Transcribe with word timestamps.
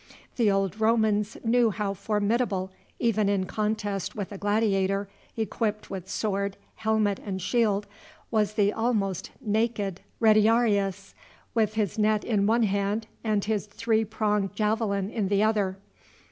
The 0.35 0.49
old 0.49 0.81
Romans 0.81 1.37
knew 1.45 1.69
how 1.69 1.93
formidable, 1.93 2.71
even 2.97 3.29
in 3.29 3.45
contest 3.45 4.15
with 4.15 4.31
a 4.31 4.37
gladiator 4.39 5.07
equipped 5.37 5.91
with 5.91 6.09
sword, 6.09 6.57
helmet, 6.77 7.19
and 7.23 7.39
shield, 7.39 7.85
was 8.31 8.53
the 8.53 8.73
almost 8.73 9.29
naked 9.39 10.01
retiarius, 10.19 11.13
with 11.53 11.75
his 11.75 11.99
net 11.99 12.23
in 12.23 12.47
one 12.47 12.63
hand 12.63 13.05
and 13.23 13.45
his 13.45 13.67
three 13.67 14.03
pronged 14.03 14.55
javelin 14.55 15.11
in 15.11 15.27
the 15.27 15.43
other. 15.43 15.77